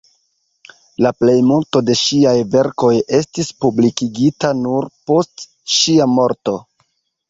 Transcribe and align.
La 1.05 1.11
plejmulto 1.23 1.83
de 1.91 1.97
ŝiaj 2.01 2.33
verkoj 2.57 2.91
estis 3.21 3.55
publikigita 3.63 4.55
nur 4.65 4.93
post 5.13 5.51
ŝia 5.79 6.13
morto. 6.21 6.61